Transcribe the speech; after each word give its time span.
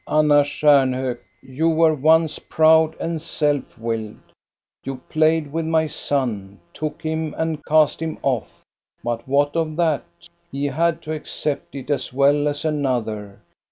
"Anna 0.19 0.41
Stjarnhok, 0.41 1.19
you 1.43 1.69
were 1.69 1.93
once 1.93 2.39
proud 2.39 2.95
and 2.99 3.21
self 3.21 3.77
willed: 3.77 4.17
you 4.83 4.95
played 4.95 5.53
with 5.53 5.67
my 5.67 5.85
son, 5.85 6.59
took 6.73 7.03
him 7.03 7.35
and 7.37 7.63
cast 7.65 8.01
him 8.01 8.17
off. 8.23 8.63
But 9.03 9.27
what 9.27 9.55
of 9.55 9.75
that? 9.75 10.03
He 10.51 10.65
had 10.65 11.03
to 11.03 11.13
accept 11.13 11.75
it, 11.75 11.91
as 11.91 12.11
well 12.11 12.47
as 12.47 12.65
another. 12.65 13.41